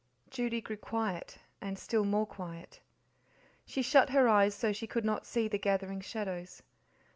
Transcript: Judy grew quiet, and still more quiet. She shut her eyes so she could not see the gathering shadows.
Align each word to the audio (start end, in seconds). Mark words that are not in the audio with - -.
Judy 0.31 0.61
grew 0.61 0.77
quiet, 0.77 1.37
and 1.61 1.77
still 1.77 2.03
more 2.05 2.25
quiet. 2.25 2.79
She 3.67 3.83
shut 3.83 4.09
her 4.09 4.27
eyes 4.27 4.55
so 4.55 4.73
she 4.73 4.87
could 4.87 5.05
not 5.05 5.27
see 5.27 5.47
the 5.47 5.59
gathering 5.59 6.01
shadows. 6.01 6.63